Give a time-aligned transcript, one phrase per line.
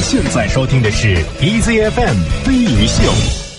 [0.00, 3.50] 现在收听的是 EZFM 飞鱼秀。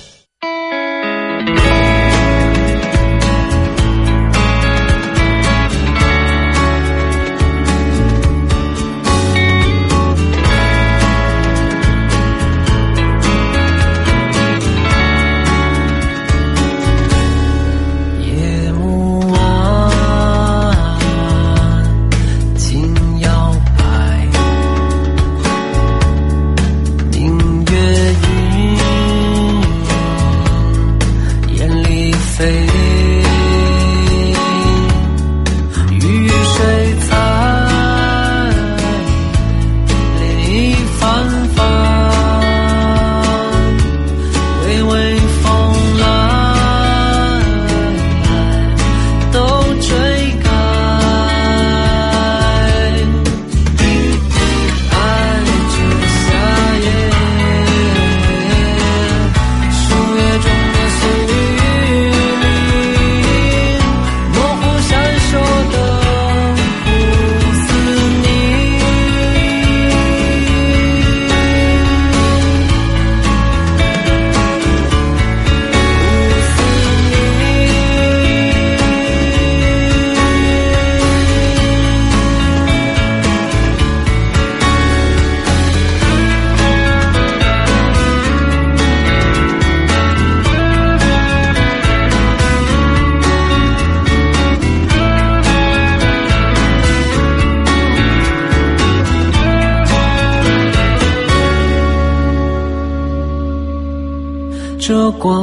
[105.09, 105.40] 光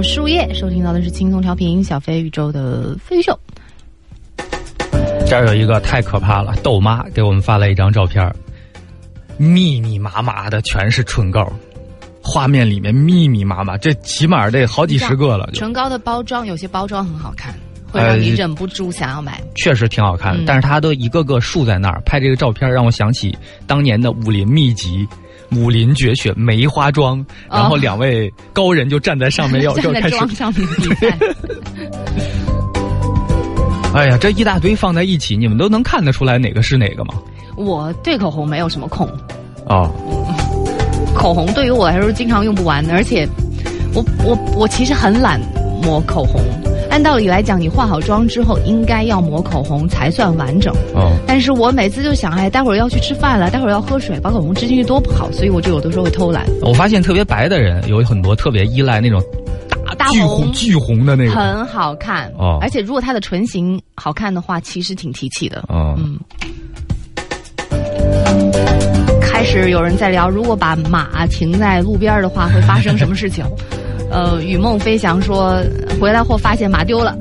[0.00, 3.38] 首《树叶》，收听到的是轻松调频小飞宇宙的飞鱼秀。
[5.26, 8.34] 这儿有一个太可怕了，豆妈给我们发了一张照片，
[9.36, 11.46] 密密麻麻的全是唇膏，
[12.22, 17.54] 画面里面密密麻麻，这起码得好几十个了，唇膏的包装有些包装很好看，
[17.92, 19.38] 会让你呃忍不住想要买。
[19.54, 20.40] 确实挺好看的。
[20.40, 23.36] 嗯但是它都一个个竖在那儿，拍这个照片让我想起
[23.66, 25.06] 当年的武林秘籍。
[25.56, 31.18] 武林绝学梅花桩，然后两位高人就站在上面要站在 要开始上面比赛，
[33.94, 37.14] 哎呀，这一大堆放在一起，你们都能看得出来哪个是哪个吗？
[37.56, 39.08] 我对口红没有什么控，
[39.66, 39.90] 哦，
[41.14, 43.28] 口红对于我来说经常用不完，而且
[43.92, 45.40] 我我我其实很懒
[45.82, 46.59] 抹口红，哎，
[47.00, 50.70] 按道理来讲，你化好妆之后应该要抹口红才算完整。
[50.94, 56.44] 哦，但是我每次就想，哎，待会儿要去吃饭了，待会儿要喝水，把口红吃进去多不好，所以我就有的时候会偷懒。
[56.60, 59.18] 我发现特别白的人有很多特别依赖那种
[59.96, 61.30] 大巨大红红巨红的那个。
[61.30, 65.64] 很好看哦而且如果它的唇形好看的话，其实挺提气的。
[65.68, 66.18] 哦，嗯。
[69.22, 73.42] 开始有人在聊，如果把马停在路边的话，会发生什么事情？
[74.10, 75.62] 呃，雨梦飞翔说，
[76.00, 77.16] 回来后发现马丢了，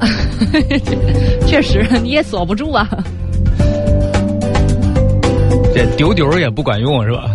[1.45, 2.89] 确实你也锁不住啊。
[5.74, 7.30] 这丢丢也不管用是吧？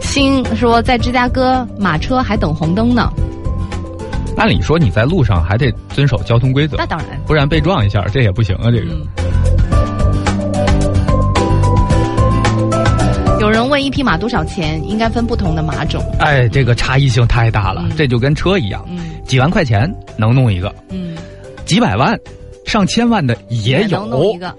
[0.00, 3.10] 星说，在芝加哥马车还等红灯呢，
[4.36, 7.08] 按理说你在路上还得遵守交通规则那，当然。
[7.26, 8.70] 不然被撞一下这也不行啊。
[8.70, 9.06] 这个、嗯。
[13.40, 14.82] 有人问一匹马多少钱？
[14.88, 16.02] 应该分不同的马种。
[16.18, 21.16] 哎，这个差异性太大了，嗯这就跟车一样，嗯几万块钱能弄一个，嗯，
[21.64, 22.18] 几百万、
[22.64, 24.52] 上千万的也有能，弄一个。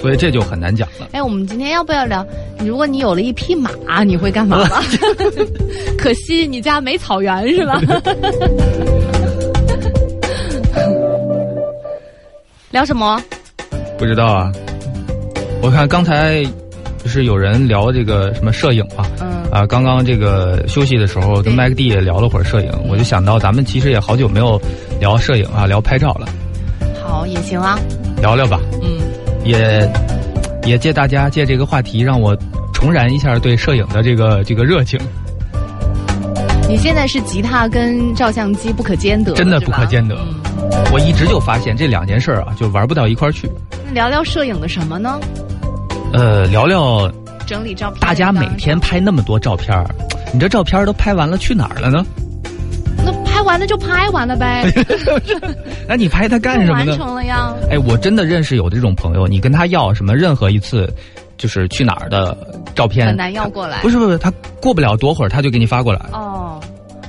[0.00, 1.08] 所以这就很难讲了。
[1.12, 2.26] 哎，我们今天要不要聊？
[2.60, 4.82] 如果你有了一匹马，你会干嘛吧？
[5.98, 7.80] 可惜你家没草原是吧？
[12.70, 13.22] 聊什么？
[13.96, 14.50] 不知道啊，
[15.62, 16.44] 我看刚才
[17.04, 19.44] 就是有人聊这个什么摄影嘛，嗯。
[19.52, 24.60] 啊，刚刚这个休息的时候跟麦克蒂也聊了会儿摄影，我就想到咱们其实也好久没有
[24.98, 26.26] 聊摄影啊，聊拍照了，
[27.04, 27.78] 好也行啊。
[28.20, 28.98] 聊聊吧，嗯，
[29.44, 29.88] 也
[30.64, 32.36] 也借大家借这个话题让我
[32.72, 34.98] 重燃一下对摄影的这个这个热情，
[36.68, 40.16] 你现在是吉他跟照相机不可兼得，真的不可兼得。
[40.16, 40.34] 嗯。
[40.92, 43.48] 我一直就发现这两件事儿啊就玩不到一块儿去，
[43.86, 45.20] 那聊聊摄影的什么呢？
[46.14, 47.10] 呃，聊聊
[47.44, 47.98] 整理照片。
[48.00, 49.84] 大家每天拍那么多照片儿，
[50.32, 52.06] 你这照片儿都拍完了去哪儿了呢？
[53.04, 54.64] 那拍完了就拍完了呗，
[55.88, 56.96] 那你拍它干什么呢完？
[56.96, 57.52] 成了呀。
[57.68, 60.88] 哎，我真的认识有这种朋友，你跟他要什么任何一次，
[61.36, 62.36] 就是去哪儿的
[62.76, 66.60] 照片，很难要过来不是不是，他过不了多会儿他就给你发过来，哦，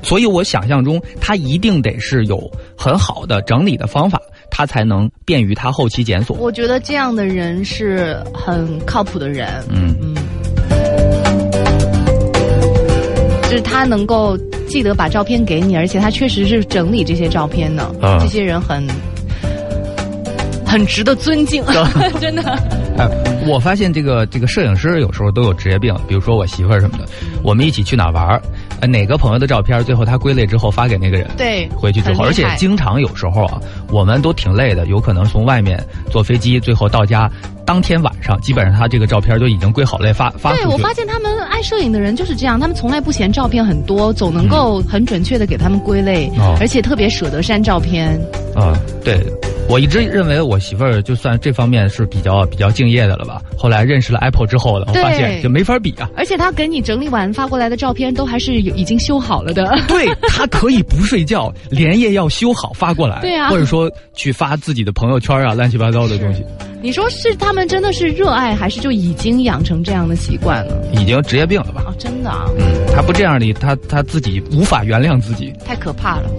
[0.06, 2.40] 所以我想象中他一定得是有
[2.78, 4.22] 很好的整理的方法，
[4.52, 6.38] 他才能便于他后期检索。
[6.38, 9.48] 我觉得这样的人是很靠谱的人。
[9.70, 10.16] 嗯，嗯，
[13.44, 14.38] 就是他能够
[14.68, 17.84] 记得把照片给你，而且他确实是整理这些照片的。
[18.02, 18.88] 啊这些人很
[20.66, 21.64] 很值得尊敬，
[22.22, 22.44] 真的。
[22.98, 23.10] 哎，
[23.48, 27.06] 我发现这个这个摄影师有时候都有职业病，比如说我媳妇儿什么的，
[27.44, 28.42] 我们一起去哪儿玩儿，
[28.82, 31.28] 呃，哪个朋友的照片，最后他归类之后发给那个人。
[31.38, 35.82] 对，回去之后，而且经常有时候啊，我们都挺累的，有可能从外面
[36.12, 37.30] 坐飞机，最后到家，
[37.66, 40.66] 当天晚上基本上他这个照片就已经归好类发发出对。
[40.66, 46.30] 我发现他们爱摄影的人就是这样，他们从来不嫌照片很多，总能够很准确的给他们归类，
[46.60, 48.20] 而且特别舍得删照片。
[48.56, 49.26] 啊、对，
[49.68, 53.42] 我一直认为我媳妇儿就算这方面是比较比较敬业的了吧。
[53.58, 56.10] 后来认识了 Apple 之后呢，我发现就没法比啊。
[56.16, 59.66] 而且他给你整理完发过来的照片，都还是有已经修好了的。
[59.88, 66.44] 对他可以不睡觉，连夜要修好发过来，对啊或者说去发自己的朋友圈啊，乱七八糟的东西，
[66.82, 70.76] 你说是他们真的是热爱，还是就已经养成这样的习惯了？
[70.94, 71.84] 已经职业病了吧？
[71.88, 72.66] 哦，真的啊，嗯，
[72.96, 75.52] 他不这样的，他他自己无法原谅自己。
[75.66, 76.30] 太可怕了。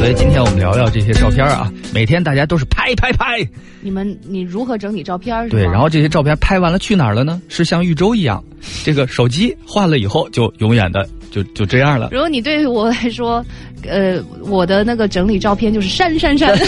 [0.00, 3.46] 所以今天我们聊聊这些照片啊，每天大家都是拍拍拍，
[3.82, 5.44] 你们你如何整理照片？
[5.44, 7.38] 是对，然后这些照片拍完了去哪儿了呢？
[7.48, 8.42] 是像玉州一样，
[8.82, 12.08] 这个手机换了以后就永远的就就这样了。
[12.16, 13.44] 如果你对我来说，
[13.86, 16.58] 呃，我的那个整理照片就是删删删，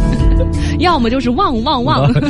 [0.78, 2.12] 要么就是忘忘忘。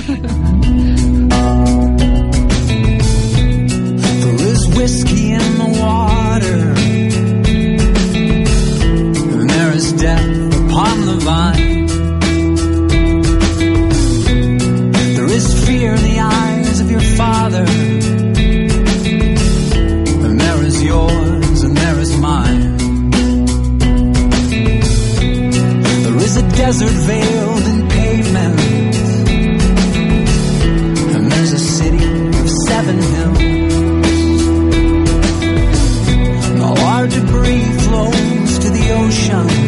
[4.22, 6.74] There is whiskey in the water,
[9.78, 10.26] and there is death
[10.64, 11.86] upon the vine.
[15.14, 17.64] There is fear in the eyes of your father,
[20.24, 22.78] and there is yours, and there is mine.
[26.02, 28.60] There is a desert veiled in pavement,
[31.14, 32.04] and there's a city
[32.40, 33.38] of seven hills.
[36.62, 39.67] All our debris flows to the ocean.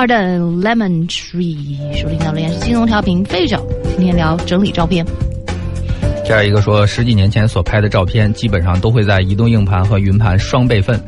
[0.00, 3.62] Garden Lemon Tree，收听到的也是金融调频费角，
[3.98, 5.04] 今天聊整理照片。
[6.24, 10.98] 这样一个说，十几年前所拍的照片，基本上都会在移动硬盘和云盘双备份，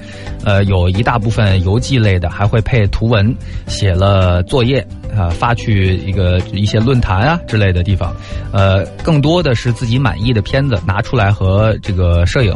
[0.44, 3.34] 呃，有一大部分邮寄类的还会配图文，
[3.66, 8.14] 写了作业啊、发去一个一些论坛啊之类的地方，
[8.52, 12.54] 呃，更多的是自己满意的片子拿出来和这个摄影，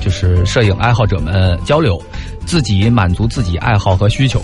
[0.00, 2.02] 就是摄影爱好者们交流，
[2.46, 4.40] 自己满足自己爱好和需求。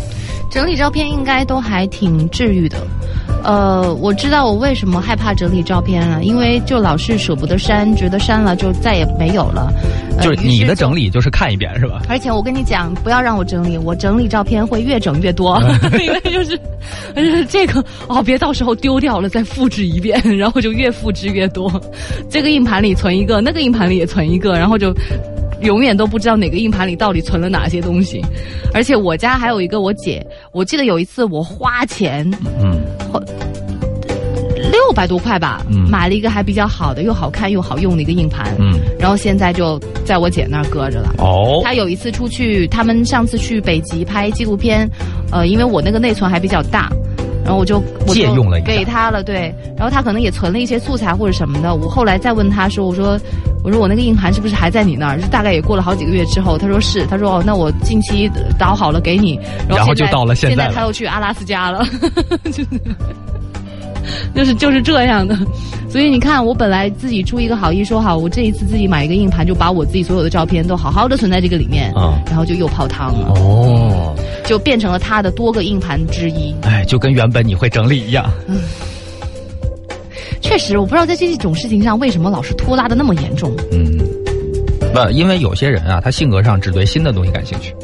[0.51, 2.79] 整理照片应该都还挺治愈的。
[3.45, 9.73] 呃，我知道我为什么害怕整理照片了，因为就老是舍不得删，觉得删了就再也没有了。
[10.17, 11.09] 呃就是你的整理。
[11.09, 12.03] 就是看一遍是吧？
[12.09, 15.59] 而且我跟你讲，不要让我整理，我整理照片会越整越多，
[15.99, 16.59] 因为就是，
[17.15, 21.71] 就是这个哦，别到时候丢掉了再复制一遍，然后就越复制越多。
[22.29, 24.93] 这个硬盘里存一个，那个硬盘里也存一个，然后就
[25.63, 28.21] 永远都不知道哪个硬盘里到底存了哪些东西。
[28.73, 32.29] 而且我家还有一个我姐，我记得有一次我花钱
[32.61, 32.81] 嗯。
[34.71, 35.89] 六百多块吧，嗯。
[35.89, 41.15] 买了一个还比较好的、又好看又好用的一个硬盘，嗯，然后现在就在我姐那儿搁着了。
[41.19, 44.89] 哦，她有一次出去，他们上次去北极拍纪录片，
[45.31, 46.91] 呃，因为我那个内存还比较大，
[47.49, 51.75] 然后我就借用了给他了，对，然后他可能也存了一些素材或者什么的。
[51.75, 53.19] 我后来再问他说，我说
[53.65, 55.19] 我说我那个硬盘是不是还在你那儿？
[55.19, 61.83] 就大概也过了好几个月之后，他说是，他说哦，那我近期导好了给你，然后就到了现在现在他又去阿拉斯加了，
[62.45, 62.67] 就是。
[64.35, 65.37] 就是就是这样的，
[65.89, 76.55] 所以你看，我本来自己出一个好意，说好我这一次自己买一个硬盘，就把我自己所有的照片都好好的存在这个里面，啊然后就又泡汤了，哦，就变成了他的多个硬盘之一。
[76.63, 78.31] 哎，就跟原本你会整理一样。
[78.47, 78.59] 嗯
[80.41, 83.53] 确实，我不知道在这种事情上为什么老是拖拉的那么严重。
[83.73, 83.99] 嗯，
[84.95, 87.75] 不，因为有些人啊，他性格上只对新的东西感兴趣。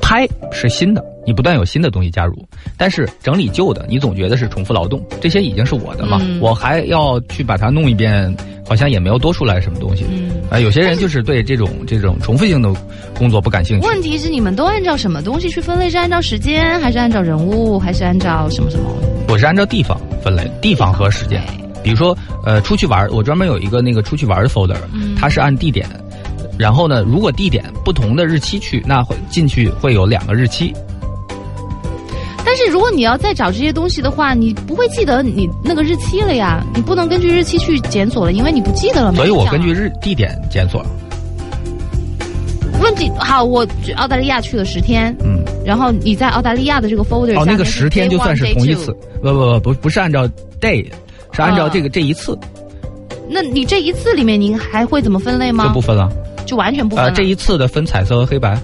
[0.00, 2.34] 拍是新的，你不断有新的东西加入，
[2.76, 8.34] 但是整理旧的，你总觉得是重复劳动，这些已经是我的了，嗯我还要去把它弄一遍，
[8.66, 10.04] 好像也没有多出来什么东西。
[10.10, 12.72] 嗯啊、有些人就是对这种这种重复性的
[13.16, 13.86] 工作不感兴趣。
[13.86, 15.88] 问题是你们都按照什么东西去分类？
[15.90, 18.84] 是按照时间，还是按照人物，还是按照什么什么？
[19.28, 21.42] 我是按照地方分类，地方和时间。
[21.82, 24.76] 比如说，呃，出去玩儿，我专门有一个那个出去玩儿的 folder，、
[25.18, 25.88] 它是按地点。
[26.58, 30.72] 然后呢，如果地点不同的日期去，那会进去会有两个日期。
[32.56, 39.16] 但是如果你要再找这些东西的话，你不会记得你那个日期了呀，你不能根据日期去检索了，因为你不记得了嘛。
[39.16, 40.86] 所以我根据日日地点检索。
[42.80, 50.24] 问题好，我澳大利亚去了十天，嗯，然后你在澳大利亚的这个 folder 哦，那个十天就算是同一次，不不不不不是按照
[50.60, 50.88] day，
[51.32, 52.38] 是按照啊这个、这一次
[53.28, 55.64] 那你这一次里面，您还会怎么分类吗？
[55.66, 56.08] 就不分了。
[56.46, 57.16] 就完全不分呃，了。
[57.16, 58.56] 这一次的分彩色和黑白，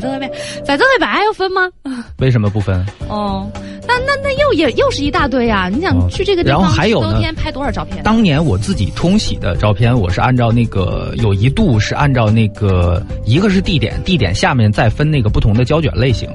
[0.00, 0.30] 分彩色黑白，
[0.64, 1.70] 彩色黑白还要分吗？
[2.18, 2.84] 为什么不分？
[3.08, 3.50] 哦，
[3.86, 5.68] 那那那又也又是一大堆啊！
[5.68, 8.02] 你想哦去这个地然后方，还有呢当天拍多少照片？
[8.02, 16.28] 当年我自己冲洗的照片，我是按照那个有一度是按照那个一个是地点，地点下面再分那个不同的胶卷类型，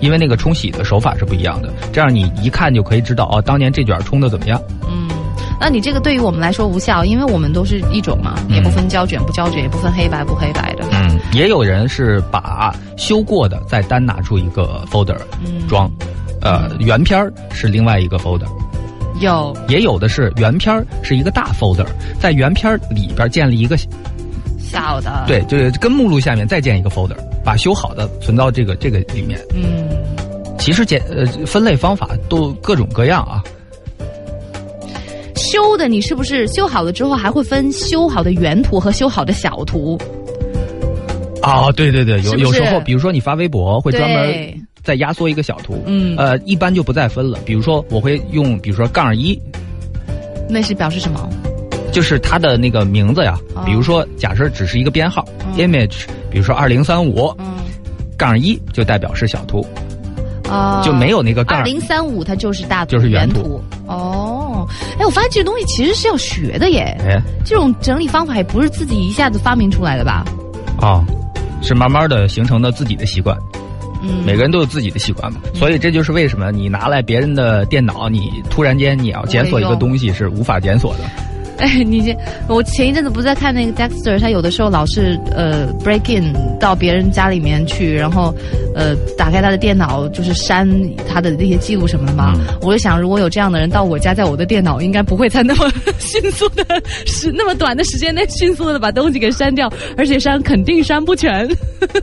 [0.00, 4.60] 因为那个冲洗的手法是不一样的，这样你一看就可以知道哦，当年这卷冲的怎么样。
[4.88, 5.08] 嗯，
[5.60, 10.84] 那你这个对于我们来说无效，因为我们都是一种嘛，嗯也不分胶卷不胶卷，也不分黑白不黑白的。
[10.92, 15.90] 嗯，也有人是把修过的再单拿出一个 folder 嗯装，
[16.40, 18.46] 呃，原片儿是另外一个 folder。
[19.20, 21.86] 有也有的是原片儿是一个大 folder，
[22.20, 23.76] 在原片儿里边建立一个
[24.60, 29.40] 小的，，对，就是跟目录下面再建一个 folder，把修好的存到这个这个里面。
[29.52, 29.88] 嗯，
[30.56, 33.42] 其实简呃分类方法都各种各样啊。
[35.50, 39.98] 修的你是不是修好了之后还会分修好的原图和修好的小图？
[41.42, 47.38] 啊，对对对，有有时候，比如说你发微博会专门对再压缩一个小图，嗯呃，一般就不再分了。
[47.44, 49.40] 比如说我会用，比如说杠一，
[50.48, 51.28] 那是表示什么？
[51.92, 53.38] 就是它的那个名字呀。
[53.54, 57.56] 哦比如说，假设只是一个编号、嗯 image，比如说二零三五嗯，
[58.16, 59.66] 杠一就代表是小图，
[60.48, 63.62] 啊，就没有那个杠二零三五，它就是大图就是原图。
[63.86, 64.66] 哦，
[64.98, 66.96] 哎，我发现这个东西其实是要学的耶。
[67.06, 70.24] 哎这种整理方法也不是自己一下子发明出来的吧？
[70.80, 71.04] 啊、
[71.62, 73.36] 是慢慢的形成的自己的习惯。
[74.00, 81.00] 嗯，每个人都有自己的习惯嘛，所以这就是为什么你拿来别人的电脑，你突然间你要检索一个东西是无法检索的。
[81.58, 82.16] 哎，你这
[82.48, 88.34] 我前一阵子不是在看那个 Dexter，他有的时候老是呃 break in 到别人家里面去，然后
[88.74, 90.68] 呃打开他的电脑，就是删
[91.06, 92.32] 他的那些记录什么的嘛。
[92.36, 96.64] 嗯我就想，如果有这样的人到我家，在我的电脑应该不会在那么 迅速的
[97.06, 101.48] 是那么短的时间内迅速的把东西给删掉，而且删肯定删不全。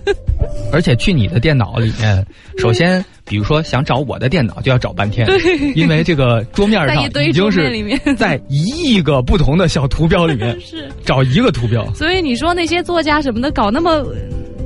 [0.71, 2.25] 而且去你的电脑里面，
[2.57, 5.27] 首先，比如说想找我的电脑就要找半天，
[5.75, 11.85] 因为这个桌面上已经是在一亿个不同的小图标里面 是，找一个图标。
[11.93, 14.05] 所以你说那些作家什么的搞那么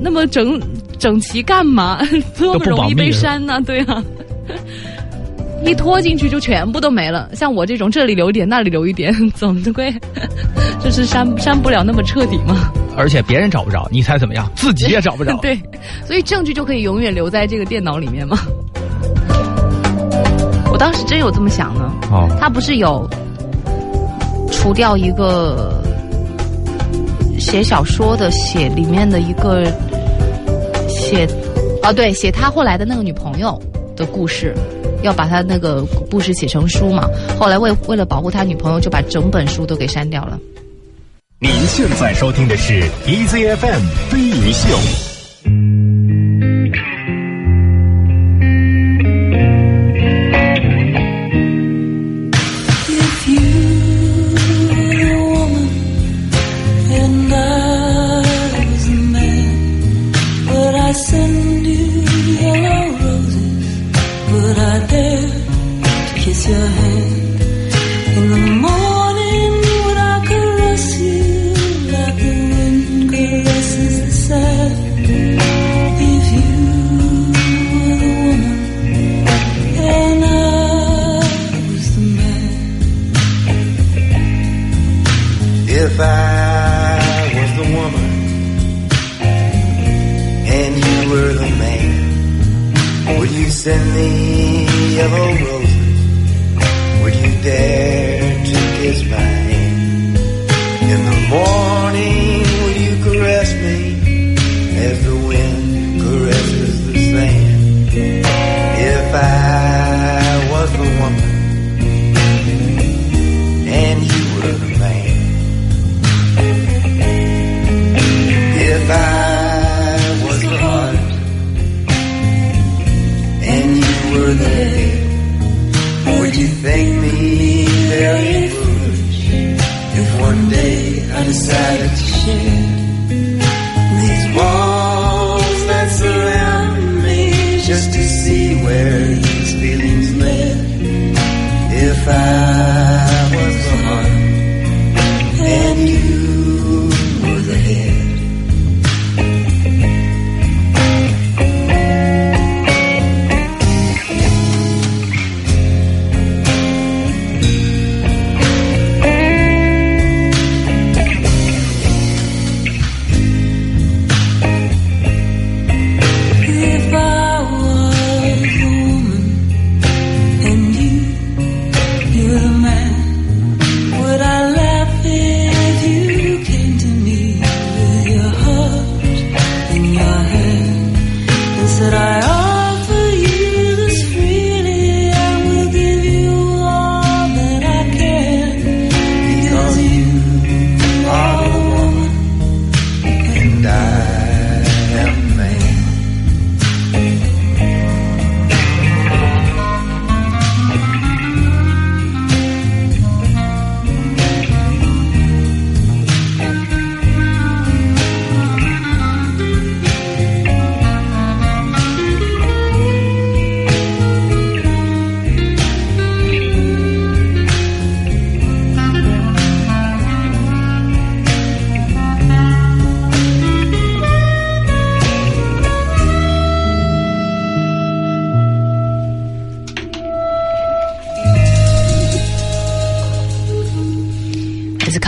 [0.00, 0.60] 那么整
[0.98, 2.00] 整齐干嘛？
[2.38, 3.60] 多么容易被删呢？
[3.64, 4.02] 对啊。
[5.64, 9.94] 一拖进去就全部都没了，像我这种这里留一点，那里留一点，总归
[10.82, 12.72] 就是删删不了那么彻底嘛。
[12.96, 14.50] 而且别人找不着，你猜怎么样？
[14.56, 15.36] 自己也找不着。
[15.38, 15.58] 对，
[16.06, 18.38] 所以证据就可以永远留在这个电脑里面吗。
[20.72, 21.92] 我当时真有这么想呢。
[22.10, 23.08] 哦，他不是有
[24.52, 25.82] 除掉一个
[27.38, 29.64] 写小说的写里面的一个
[30.88, 31.26] 写
[31.82, 33.60] 哦对写他后来的那个女朋友
[33.96, 34.54] 的故事，
[35.02, 37.08] 要把他那个故事写成书嘛。
[37.38, 40.38] 后来为为了保护他女朋友，就把整本书都给删掉了。
[41.42, 45.09] 您现在收听的是 EZFM 飞鱼秀。
[93.66, 95.69] in the yellow rose.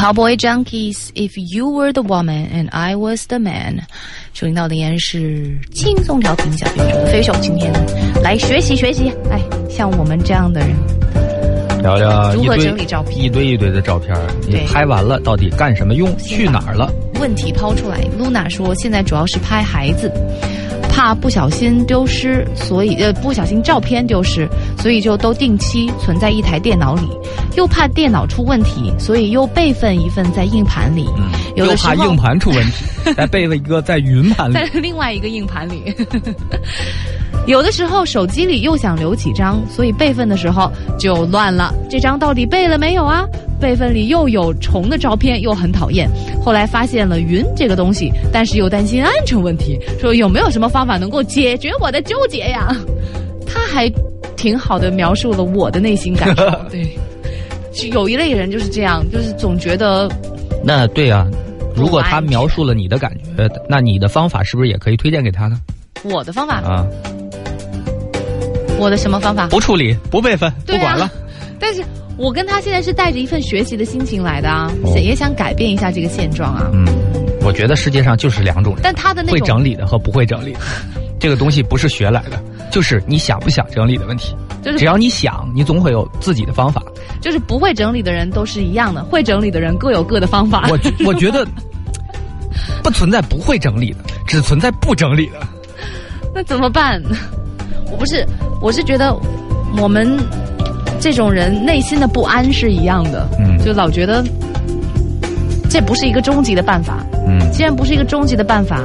[0.03, 1.13] Cowboy Junkies.
[1.15, 3.83] If you were the woman and I was the man，
[4.35, 7.73] 收听到的依然是轻松调频小编说的飞手，今天
[8.21, 9.13] 来学习学习。
[9.31, 10.71] 哎，像我们这样的人，
[11.83, 14.13] 聊聊如何整理照片一堆一堆的照片，
[14.49, 16.13] 你拍完了到底干什么用？
[16.19, 16.93] 去哪儿了？
[17.21, 20.11] 问题抛出来，Luna 说现在主要是拍孩子，
[20.91, 24.49] 怕不小心丢失，所以呃不小心照片丢失，
[24.83, 27.09] 所以就都定期存在一台电脑里，
[27.57, 31.07] 又怕电脑出问题，所以又备份一份在硬盘里，
[31.55, 34.81] 有又的时候怕硬盘出问题，再备了一个在云盘里 在。
[34.81, 35.95] 另外一个硬盘里。
[37.47, 41.73] 有的时候手机里又想留几张，所以备份的时候就乱了。
[41.89, 43.25] 这张到底备了没有啊？
[43.61, 46.11] 备份里又有虫的照片，又很讨厌。
[46.45, 52.77] 后来发现了云这个东西，但是又担心安全问题，说有没有什么方法能够解决我的纠结呀？
[53.53, 53.91] 他还
[54.37, 56.51] 挺好的描述了我的内心感受。
[56.71, 56.97] 对，
[57.73, 60.09] 就有一类人就是这样，就是总觉得
[60.65, 61.27] 那对啊，
[61.75, 65.59] 如果他描述了你的感觉，那你的方法是不是也可以推荐给他呢？
[66.05, 66.87] 我的方法，啊，
[68.79, 69.47] 我的什么方法？
[69.49, 71.11] 不处理，不备份，啊不管了。
[71.61, 71.83] 但是
[72.17, 76.69] 我跟他现在是带着一份学习的心情来的啊，哦也想改变一下这个现状啊。
[76.73, 76.85] 嗯，
[77.43, 80.61] 我觉得世界上就是两种人，但他的那会整理的和不会整理的。
[81.21, 84.35] 这个东西不是学来的，就是你想不想整理的问题。
[84.63, 86.83] 就是只要你想，你总会有自己的方法。
[87.21, 90.69] 就是不会整理的人都是一样的，会整理的人各有各的方法。
[90.71, 91.47] 我觉我觉得
[92.83, 95.35] 不存在不会整理的，只存在不整理的。
[96.35, 97.03] 那怎么办？
[97.91, 98.27] 我不是，
[98.61, 99.15] 我是觉得
[99.77, 100.19] 我们
[101.01, 104.25] 这种人内心的不安是一样的，嗯就老觉得
[105.69, 107.05] 这不是一个终极的办法。
[107.27, 108.81] 嗯既然不是一个终极的办法，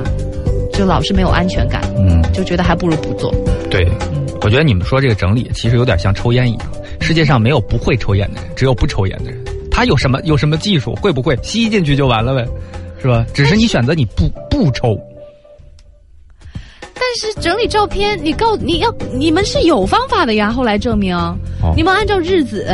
[0.77, 3.33] 就老是没有安全感，嗯，就觉得还不如不做。
[3.69, 9.43] 对，嗯我觉得你们说这个整理其实有点像抽烟一样，世界上没有不会抽烟的人，只有不抽烟的人。
[9.71, 12.47] 他有什么有什么技术，会不会吸进去就完了呗，
[13.01, 13.25] 是吧？
[13.33, 14.95] 只是你选择你不不抽。
[16.93, 20.51] 但是整理照片，你告你要你们是有方法的呀。
[20.51, 21.17] 后来证明，
[21.75, 22.65] 你们按照日子，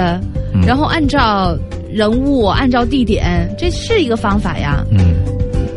[0.66, 1.58] 然后按照
[1.92, 4.84] 人物，按照地点，这是一个方法呀。
[4.92, 5.13] 嗯，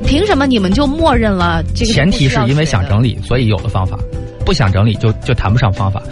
[0.06, 1.92] 凭什么你们就默认了这个？
[1.92, 3.96] 前提是因为想整理，所以有了方法；
[4.44, 6.02] 不想整理就就谈不上方法。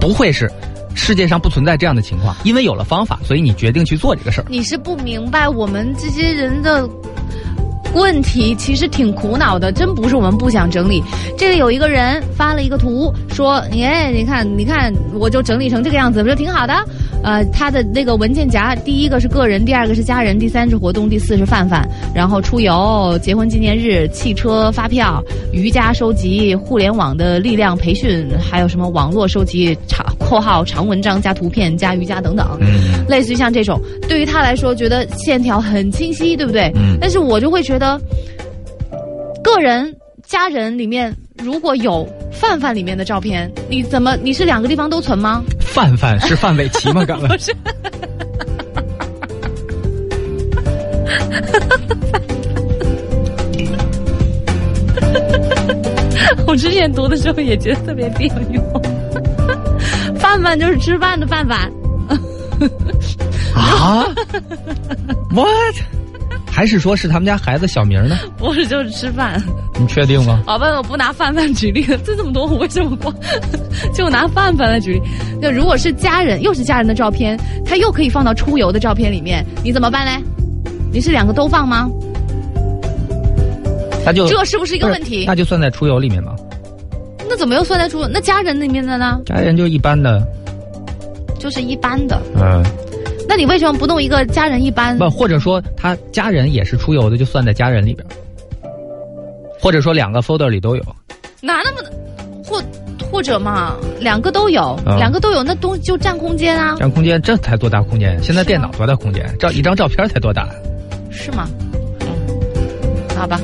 [0.00, 0.50] 不会是
[0.94, 4.46] 世界上不存在这样的情况，因为有了方法，所以你决定去做这个事儿。
[4.48, 6.88] 你是不明白我们这些人的
[7.94, 9.70] 问题，其实挺苦恼的。
[9.70, 11.02] 真不是我们不想整理。
[11.36, 16.74] 这里有一个人发了一个图，说：“耶，你看，你看，我就整理成这个样子，不就挺好的？”
[17.22, 21.88] 呃，他的那个文件夹，第一个是个人，第二个是家人，第三是活动，第四是范范。
[22.14, 32.46] 然后出游、结婚纪念日、汽车发票、瑜伽收集、互联网的力量培训，还有什么网络收集长（括号长文章加图片加瑜伽等等）。
[32.60, 36.72] 嗯类似于像这种，对于他来说，觉得线条很清晰，对不对？
[36.74, 38.00] 嗯但是我就会觉得，
[39.42, 39.94] 个人、
[40.26, 45.42] 家人里面如果有范范里面的照片，你怎么你是两个地方都存吗？
[45.72, 47.02] 范范是范伟琪吗？
[47.06, 47.52] 刚刚 不是。
[56.46, 58.62] 我之前读的时候也觉得特别别扭，
[60.16, 61.72] 饭饭就是吃饭的饭饭。
[63.56, 64.04] 啊
[65.30, 65.76] ？What？
[66.50, 68.18] 还是说是他们家孩子小名呢？
[68.36, 69.42] 不是，就是吃饭。
[69.78, 70.42] 你确定吗？
[70.46, 73.12] 好吧，我不拿范范举例了，这这么多，我为什么光
[73.94, 75.02] 就拿范范来举例？
[75.40, 80.22] 那如果是家人，又是家人的照片，他又可以放到出游的照片里面，你怎么办嘞？
[80.92, 81.90] 你是两个都放吗？
[84.04, 85.24] 那就这是不是一个问题？
[85.26, 86.34] 那就算在出游里面吧。
[87.28, 88.06] 那怎么又算在出？
[88.06, 89.20] 那家人里面的呢？
[89.24, 90.22] 家人就一般的，
[91.38, 92.20] 就是一般的。
[92.36, 92.62] 嗯，
[93.26, 94.98] 那你为什么不弄一个家人一般？
[94.98, 98.06] 不，或者说他家人也是出游的，就算在家人里边。
[99.62, 100.82] 或者说两个 folder 里都有，
[101.40, 101.88] 哪那么
[102.44, 102.60] 或
[103.12, 108.20] 或者嘛，两个都有，啊两个都有，那东西就占空间啊，占空间，这才多大空间？
[108.20, 109.24] 现在电脑多大空间？
[109.38, 110.48] 照一张照片才多大？
[111.12, 111.48] 是吗？
[112.00, 113.40] 嗯，好吧。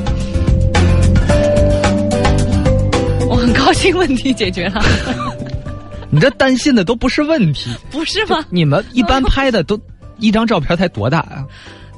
[3.31, 4.83] 我很高兴，问题解决了，
[6.11, 8.45] 你这担心的都不是问题，不是吗？
[8.51, 9.79] 你们一般拍的都
[10.19, 11.47] 一张照片才多大啊？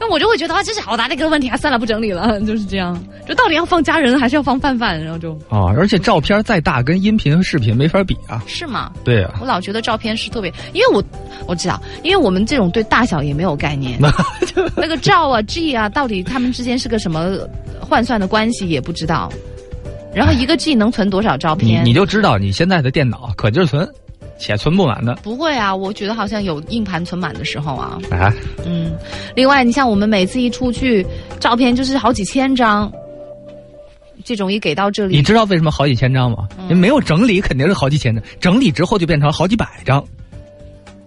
[0.00, 2.98] 那我就会觉得啊，这是好大的一个问题啊，算了，不整理了，就是这样。
[3.28, 4.98] 就到底要放家人还是要放范范？
[5.04, 8.42] 然后就啊，而且照片再大，跟音频和视频没法比啊。
[8.46, 8.90] 是吗？
[9.04, 11.04] 对啊，我老觉得照片是特别，因为我
[11.46, 14.00] 我知道，因为我们这种对大小也没有概念，
[14.74, 17.38] 那个照啊、G 啊，到底他们之间是个什么
[17.78, 19.30] 换算的关系也不知道。
[20.14, 21.84] 然后一个 G 能存多少照你片？
[21.84, 23.88] 你就知道你现在的电脑可劲儿存，
[24.40, 25.14] 且存不满的。
[25.22, 27.98] 不会啊，我觉得好像有硬盘存满的时候啊。
[28.11, 28.35] 啊，
[28.66, 28.92] 嗯，
[29.37, 31.07] 另外，你像我们每次一出去，
[31.38, 32.90] 照片就是好几千张，
[34.24, 36.48] 这种一给到这里你，知道为什么好几千张吗？
[36.70, 38.24] 没有整理，肯定是好几千张。
[38.40, 40.03] 整理之后就变成好几百张，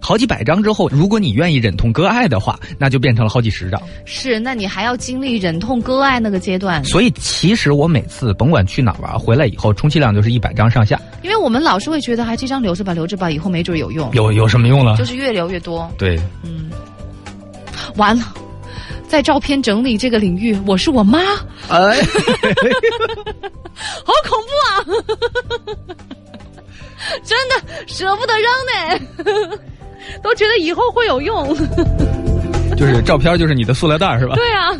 [0.04, 3.80] 好几百张之后，如果你愿意忍痛割爱的话，那就变成了好几十张。
[4.04, 14.94] 是，那你还要经历忍痛割爱那个阶段，所以其实我每次甭管去哪儿玩，回来以后充其量就是一百张上下，因为我们老是会觉得，还这张留着吧，留着吧，以后没准有用，有有什么用了？
[14.98, 15.90] 就是越留越多。
[15.96, 16.70] 对，嗯，
[17.96, 18.34] 完了，
[19.08, 21.18] 在照片整理这个领域，我是我妈，
[21.70, 22.02] 哎，
[24.04, 24.68] 好恐怖啊！
[27.24, 27.54] 真的
[27.86, 28.50] 舍不得扔
[29.50, 29.58] 呢，
[30.22, 31.56] 都觉得以后会有用。
[32.76, 34.34] 就是照片就是你的塑料袋是吧？
[34.36, 34.72] 对啊，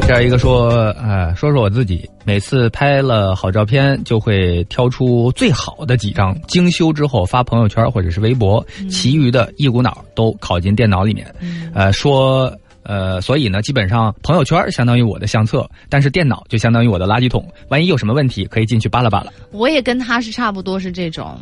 [0.06, 0.68] 这样一个说，
[1.00, 11.26] 呃，说说我自己，每次拍了好照片，就会挑出最好的几张，精修之后发朋友圈或者是微博，其余的一股脑都拷进电脑里面。
[11.74, 19.32] 呃，说，呃，所以呢，基本上朋友圈相当于我的相册，但是电脑就相当于我的垃圾桶，万一有什么问题，可以进去扒拉扒拉。
[19.52, 21.36] 我也跟他是差不多是这种，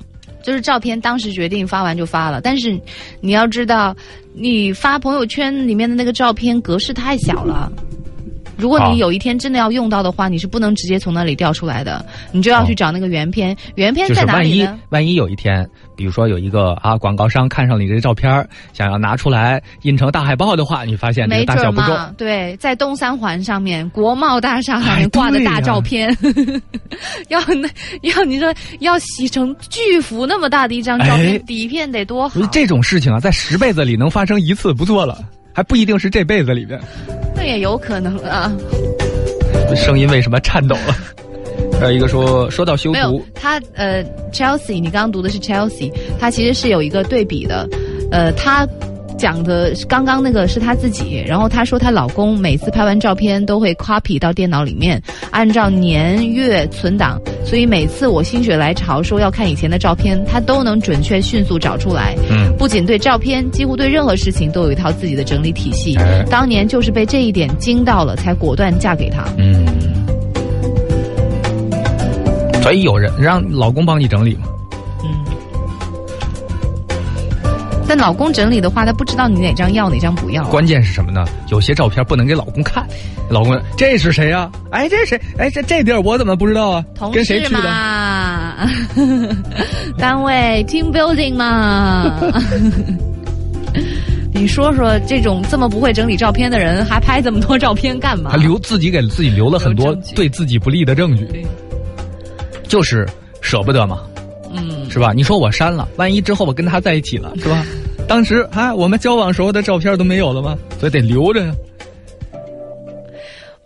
[0.44, 2.78] 就是照片当时决定发完就发了，但是
[3.20, 3.96] 你要知道，
[4.34, 7.72] 你发朋友圈里面的那个照片格式太小了。
[8.56, 13.56] 如果啊你有一天真的要用到的话，你是不能直接从那里调出来的，你就要去找那个原片。
[13.74, 14.78] 原片在就是万一哪里呢？
[14.90, 21.86] 万一有一天，比如说有一个啊广告商看上你这照片，想要拿出来印成大海报的话，你发现没个大小不够。
[21.86, 26.16] 准嘛，对，在东三环上面，国贸大厦上哎面挂的大照片，
[27.28, 27.68] 要那
[28.02, 35.18] 要你说要洗成巨幅那么大的一张照片，哎底片得多好不是，这种事情啊，在十辈子里能发生一次不错了，
[35.54, 36.78] 还不一定是这辈子里边。
[37.34, 38.52] 那也有可能啊。
[39.76, 40.94] 声音为什么颤抖了？
[41.80, 47.68] 还有一个说，说到修图，，他呃，Chelsea，你刚刚读的是 Chelsea，他其实是有一个对比的，
[48.10, 48.66] 呃，他。
[49.16, 55.00] 讲的是刚刚那个是她自己，然后她说她老公每次拍完照片都会 copy 到电脑里面，
[55.30, 62.14] 按照年月存档，所以每次我心血来潮说要看以前的照片，她都能准确迅速找出来。
[62.30, 65.96] 嗯，不仅对照片，几乎对任何事情都有一套自己的整理体系。
[65.96, 69.24] 哎当年就是被这一点惊到了，才果断嫁给他。
[69.36, 69.64] 嗯，
[72.62, 74.48] 所以有人让老公帮你整理吗？
[77.86, 80.44] 但老公整理的话，他不知道你哪张要哪张不要。
[80.48, 81.24] 关键是什么呢？
[81.50, 82.86] 有些照片不能给老公看，
[83.28, 85.20] 老公这是谁呀、哎，这是谁？
[85.38, 86.84] 哎，这这地儿我怎么不知道啊？
[86.94, 87.60] 同事跟谁去的？
[87.62, 88.68] 嘛，
[89.98, 92.20] 单位 team building 嘛。
[94.36, 98.36] 你说说，这种这么不会整理照片的人，还拍这么多照片干嘛还？
[98.36, 101.46] 留自己给自己留了很多对自己不利的证据，
[102.66, 103.08] 就是
[103.40, 104.00] 舍不得嘛，
[104.52, 105.12] 嗯，是吧？
[105.14, 107.64] 你说我删了，万一之后我跟他在一起了，是吧？
[108.06, 110.56] 当时啊，我们交往时候的照片都没有了吗？
[110.78, 111.52] 所以得留着呀。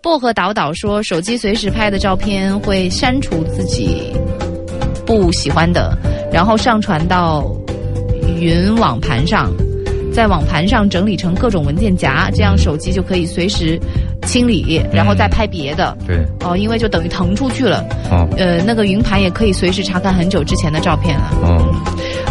[0.00, 4.12] 薄荷导导说，手机随时拍的照片会删除自己
[5.04, 5.96] 不喜欢的，
[6.32, 7.44] 然后上传到
[8.38, 9.52] 云网盘上。
[10.12, 13.78] 在网盘上整理成各种文件夹，这样手机就可以随时
[14.22, 15.96] 清理，然后再拍别的。
[16.06, 17.84] 对，哦，因为就等于腾出去了。
[18.10, 21.30] 哦呃，那个云盘也可以随时查看很久之前的照片了。
[21.42, 21.74] 哦，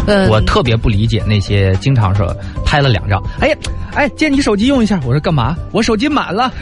[0.06, 3.56] 呃，我特别不理解那些经常说拍了两张，哎呀，
[3.94, 5.00] 哎，借你手机用一下。
[5.04, 5.56] 我说干嘛？
[5.72, 6.52] 我手机满了。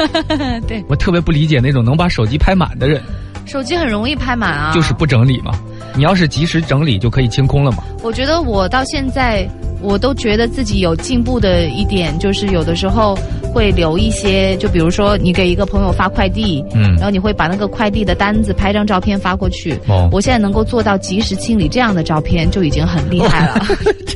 [0.68, 3.00] 对我特别不理解那种能把手机拍满的人，
[3.46, 4.72] 手机很容易拍满啊。
[4.74, 5.52] 就是不整理嘛。
[5.96, 7.78] 你要是及时整理，就可以清空了嘛。
[8.02, 9.48] 我觉得我到现在，
[9.80, 13.18] 我都觉得自己有进步的一点，就是有的时候
[13.52, 19.72] 会留一些，就比如说你给一个朋友发快递，嗯然后你会把那个快递的单子拍张照片发过去。
[19.88, 23.66] 哦我现在能够做到及时清理这样的照片，就已经很厉害了。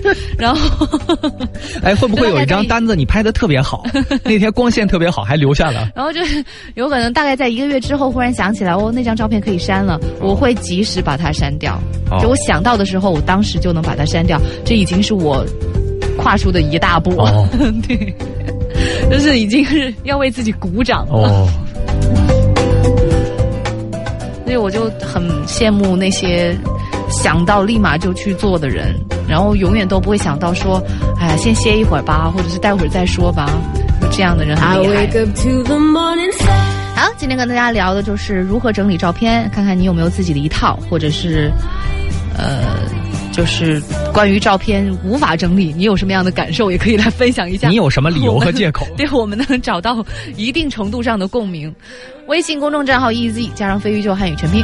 [0.38, 0.86] 然后，
[1.82, 3.84] 哎，会不会有一张单子你拍的特别好，
[4.24, 5.90] 那天光线特别好，还留下了？
[5.94, 6.20] 然后就
[6.74, 11.69] 有可能大概在一个月之后，忽然想起来，哦，那张照片可以删了，我会及时把它删掉。
[12.10, 15.44] 哦就我想到的时候，我当时就能把它删掉，这已经是我
[16.16, 17.10] 跨出的一大步。
[17.18, 17.46] 哦
[17.86, 18.14] 对，
[19.10, 21.12] 就是已经是要为自己鼓掌了。
[21.12, 21.48] 哦，
[24.44, 26.56] 所以我就很羡慕那些
[27.08, 28.94] 想到立马就去做的人，
[29.28, 30.82] 然后永远都不会想到说，
[31.20, 33.48] 哎呀，先歇一会儿吧，或者是待会儿再说吧。
[34.00, 35.06] 就这样的人 I 很厉害
[37.00, 41.50] 好，今天跟大家聊的就是如何整理照片，看看你有没有自己的一套，或者是，
[42.36, 42.76] 呃，
[43.32, 43.80] 就是
[44.12, 47.70] 关于照片无法整理，你有什么样的感受，也可以来分享一下。
[47.70, 48.86] 你有什么理由和借口？
[48.98, 50.04] 对我们能找到
[50.36, 51.74] 一定程度上的共鸣。
[52.26, 54.62] 微信公众账号 easy 加上飞鱼就汉语全拼。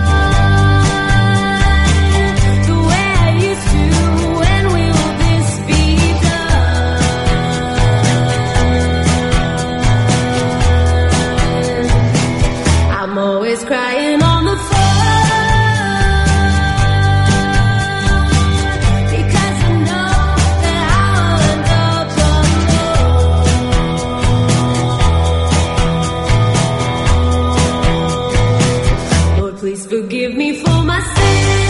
[30.16, 31.65] Forgive me for my sins.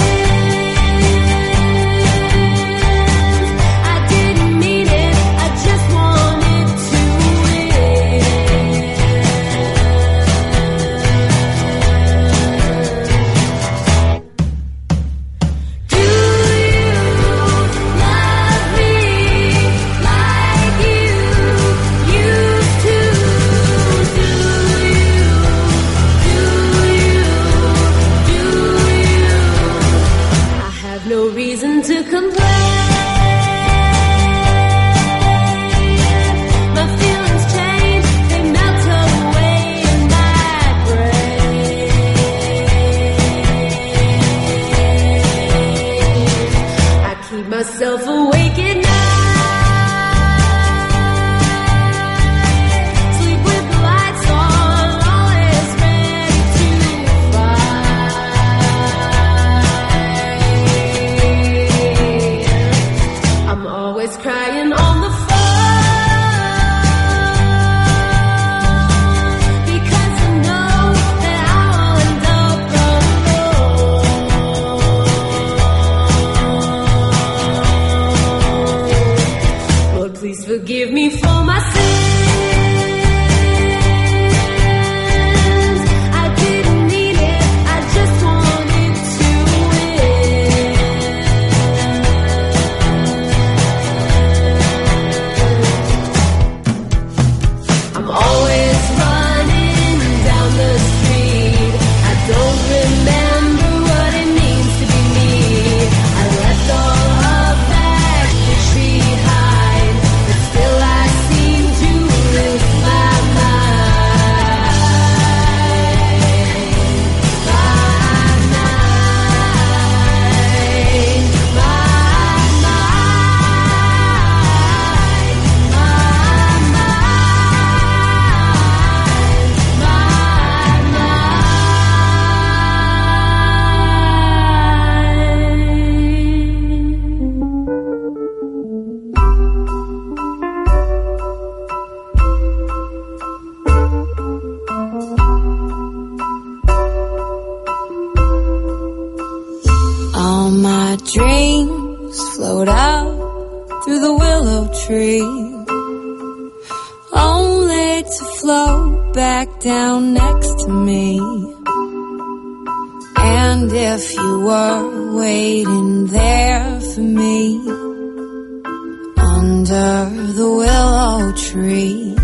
[169.37, 170.09] Under
[170.39, 172.14] the willow tree.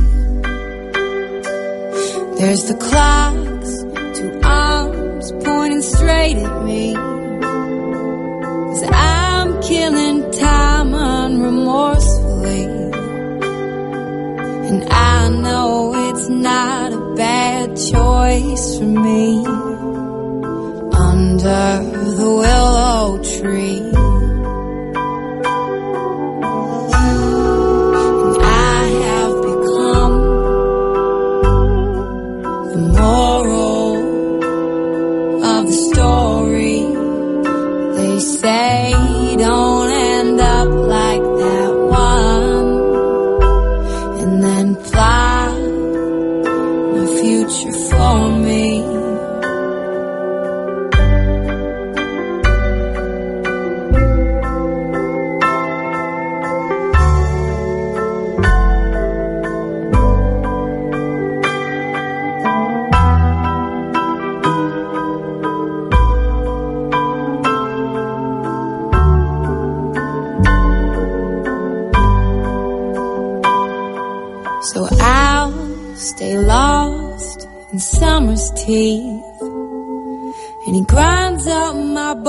[2.38, 3.72] There's the clock's
[4.18, 6.94] two arms pointing straight at me.
[8.70, 12.64] Cause I'm killing time unremorsefully.
[14.68, 19.44] And I know it's not a bad choice for me.
[21.08, 21.91] Under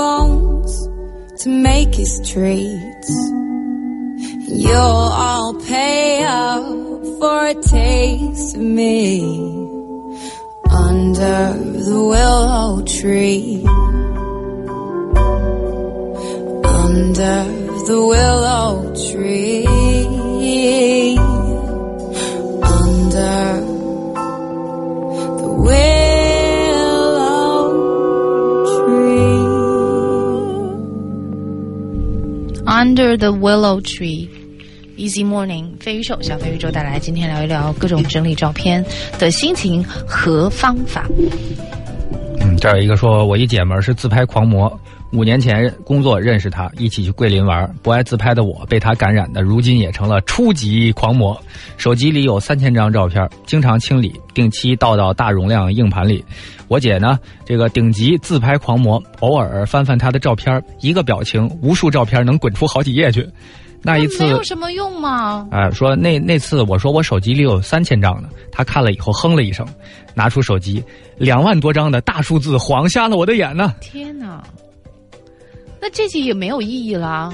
[0.04, 0.72] bones
[1.40, 3.10] to make his treats.
[4.64, 6.66] You'll all pay up
[7.20, 9.00] for a taste of me
[10.88, 11.42] under
[11.88, 13.64] the willow tree.
[16.82, 17.38] Under
[17.88, 18.72] the willow
[19.08, 19.66] tree
[32.84, 34.28] Under the Willow Tree。
[34.98, 38.84] Easy Morning，飞鱼秀小飞鱼周带来，今天聊一聊各种整理照片
[39.18, 41.08] 的心情和方法。
[42.64, 44.80] 嗯，这儿有一个说，我一姐们儿是自拍狂魔，
[45.12, 47.70] 五年前工作认识她，一起去桂林玩。
[47.82, 51.38] 不爱自拍的我被她感染的，如今也成了初级狂魔。
[51.76, 56.24] 手机里有三千张照片，经常清理，定期倒到大容量硬盘里。
[56.66, 63.28] 我姐呢，这个顶级自拍狂魔，偶尔翻翻她的照片，一个表情，无数照片能滚出好几页去。
[63.86, 65.46] 那一次没有什么用吗？
[65.50, 69.66] 哎，说那那次我说我手机里有三千张呢，他看了以后哼了一声，
[70.14, 70.82] 拿出手机，
[71.18, 73.74] 两万多张的大数字晃瞎了我的眼呢。
[73.80, 74.42] 天哪，
[75.80, 77.32] 那这集也没有意义啦，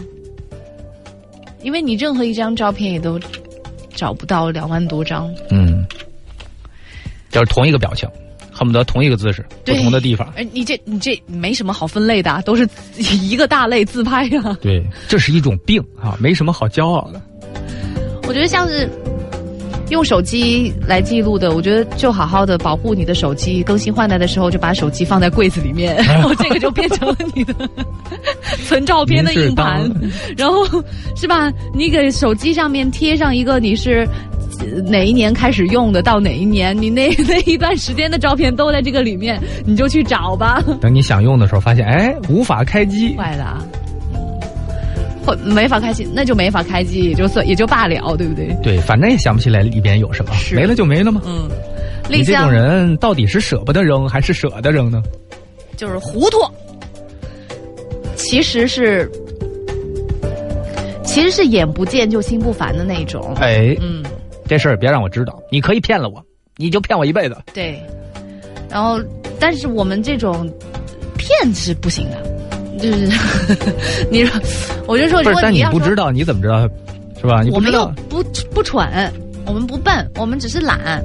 [1.62, 3.20] 因为你任何一张照片也都
[3.94, 5.32] 找不到两万多张。
[5.50, 5.86] 嗯，
[7.30, 8.08] 就是同一个表情，
[8.50, 10.32] 恨不得同一个姿势，不同的地方。
[10.36, 12.66] 哎，你这你这没什么好分类的啊，都是
[12.96, 14.56] 一个大类自拍啊。
[14.60, 17.20] 对，这是一种病啊，没什么好骄傲的。
[18.26, 18.88] 我觉得像是
[19.90, 27.54] 用手机来记录的，我觉得就好好的保护你的手机，更新换代的时候就把手机放在柜子里面， 然后这个就变成了你的
[28.66, 29.90] 存照片的硬盘，
[30.36, 30.64] 然后
[31.16, 31.52] 是吧？
[31.74, 34.06] 你给手机上面贴上一个你是。
[34.62, 40.62] 呃哪一年开始用的，到哪一年，你那那一段时间的照片都在这个里面，你就去找吧。
[40.82, 43.16] 等你想用的时候，发现哎无法开机。
[43.16, 43.64] 坏了啊，
[45.30, 48.56] 会没法开机，那就没法开机，也就算也就罢了，对不对？
[48.62, 51.22] 对，反正也想不起来里边有什么，没了就没了嘛。
[51.24, 51.48] 嗯，
[52.08, 55.02] 你这种人到底是舍不得扔还是舍得扔呢？
[55.76, 56.38] 就是糊涂，
[58.14, 59.10] 其实是
[61.04, 63.34] 其实是眼不见就心不烦的那种。
[63.36, 64.04] 哎，嗯，
[64.46, 66.22] 这事儿别让我知道，你可以骗了我，
[66.56, 67.36] 你就骗我一辈子。
[67.54, 67.80] 对。
[68.68, 69.00] 然后，
[69.40, 70.48] 但是我们这种
[71.18, 72.22] 骗是不行的，
[72.80, 73.08] 就是
[74.10, 74.40] 你说，
[74.86, 76.68] 我就说，不是，但你如果要说不知道，你怎么知道？
[77.20, 77.42] 是吧？
[77.42, 78.22] 你我们又不。
[78.22, 79.12] 不不蠢，
[79.46, 81.02] 我们不笨，我们只是懒，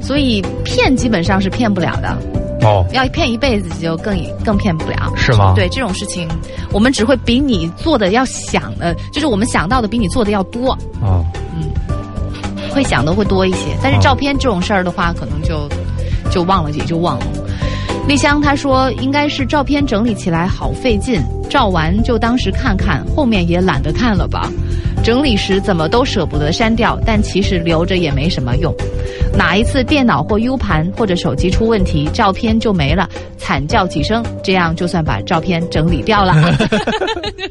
[0.00, 2.16] 所以骗基本上是骗不了的。
[2.62, 6.28] 哦，要骗一辈子就更更骗不了，是吗对这种事情，
[6.72, 11.26] 我们只会比你做的要想的，就是我们想到的比你做的要多，啊哦，
[12.70, 13.76] 会想的会多一些。
[13.82, 15.68] 但是哦照片这种事儿的话，可能就
[16.30, 17.26] 就忘了也就忘了。
[18.08, 24.50] 丽香她说，应该是照片整理起来好费劲，照完就当时看看，后面也懒得看了吧。
[25.02, 28.74] 整理时怎么都舍不得删掉，但其实留着也没什么用。
[29.36, 36.34] 哪一次电脑或 U 盘或者手机出问题，照片就没了，惨叫几声，这样就算把照片整理掉了。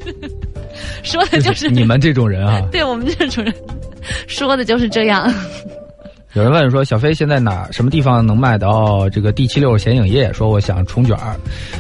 [1.02, 2.62] 说的就是你们这种人啊。
[2.72, 3.54] 对我们这种人
[4.28, 5.34] 说的就是这样。
[6.34, 10.32] 有人问说，小飞现在哪什么地方能买到这个 D 七六显影液？
[10.32, 11.36] 说我想冲卷儿，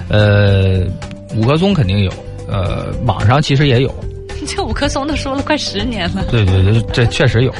[0.09, 0.87] 呃，
[1.35, 2.11] 五棵松肯定有，
[2.47, 3.93] 呃，网上其实也有，
[4.47, 6.25] 这五棵松都说了快十年了。
[6.31, 7.53] 对对对，这确实有。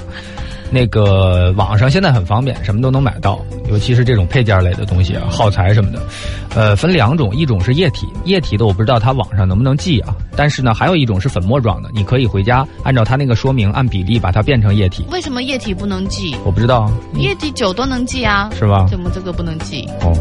[0.72, 3.40] 那个网上现在很方便，什么都能买到，
[3.70, 6.00] 尤其是这种配件类的东西啊，耗材什么的。
[6.56, 10.14] 呃，分两种，一种是液体，液体的我不知道它网上能不能寄啊。
[10.36, 15.06] 但是呢，还有一种是粉末状的，你可以回家按照它那个说明，按比例把它变成液体。
[15.12, 16.36] 为什么液体不能寄？
[16.46, 18.86] 我不知道啊，液体酒都能寄啊，是吧？
[18.90, 19.88] 怎么这个不能寄？
[20.02, 20.14] 哦，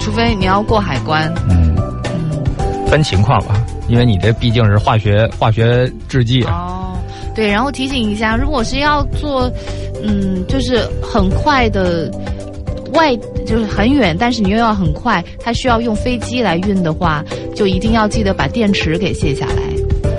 [0.00, 1.32] 除非你要过海关。
[1.48, 1.76] 嗯，
[2.86, 3.56] 分情况吧，
[3.88, 6.52] 因为你这毕竟是化学化学制剂啊。
[6.52, 6.98] 哦，
[7.36, 9.48] 对，然后提醒一下，如果是要做，
[10.02, 12.10] 嗯，就是很快的
[12.94, 13.14] 外，
[13.46, 17.22] 就是很远，但是你又要很快，它需要用飞机来运的话，
[17.54, 19.62] 就一定要记得把电池给卸下来，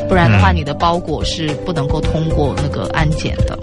[0.08, 3.58] 不然的话，嗯你的包裹是不能够通过那个安检的。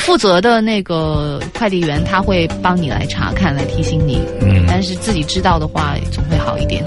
[0.00, 4.18] 负责的那个快递员他会帮你来查看，来提醒你。
[4.40, 6.82] 嗯但是自己知道的话，总会好一点。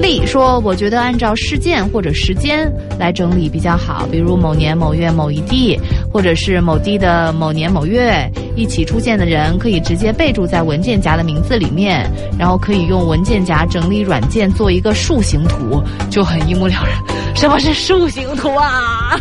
[0.00, 5.78] 丽说：“我觉得按照事件或者时间来整理比较好，比如某年某月某一地，
[6.12, 17.36] 或者是某地的某年某月一起出现的人，可以直接备注在文件夹的名字里面，然后可以用文件夹整理软件做一个树形图，就很一目了然。
[17.36, 19.20] 什么是树形图啊？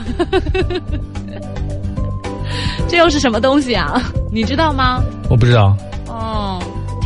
[2.88, 4.02] 这又是什么东西啊？
[4.32, 5.04] 你知道吗？
[5.30, 5.76] 我不知道，
[6.08, 6.49] 哦，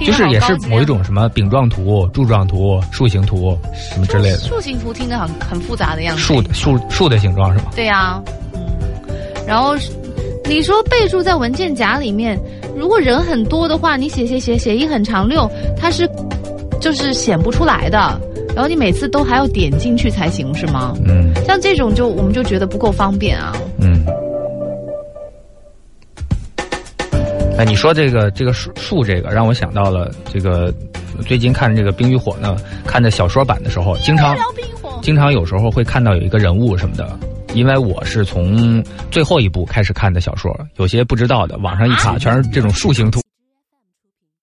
[0.06, 6.22] 就是也是某一种什么饼状图、柱状图、树形图什么之类的，树形图听着很很复杂的样子。
[6.22, 7.72] 树的树树的形状是吗？
[7.76, 8.22] 对呀、
[8.54, 8.62] 嗯，
[9.48, 9.76] 然后
[10.46, 12.40] 你说备注在文件夹里面，
[12.76, 16.10] 如果人很多的话，你写写写写一很长溜，它是
[16.82, 18.20] 就是显不出来的。
[18.56, 20.94] 然后你每次都还要点进去才行，是吗？
[21.06, 23.56] 嗯像这种就我们就觉得不够方便啊。
[23.80, 24.06] 嗯。
[27.56, 30.74] 哎，你说这个这个树树这个，让我想到了这个
[31.28, 34.36] 最近看这个《冰与火》呢，看的小说版的时候，经常
[35.04, 37.18] 经常有时候会看到有一个人物什么的，
[37.54, 43.22] 因为我是从最后一部开始看的小说，有些不知道的，网上一查全是这种树形图。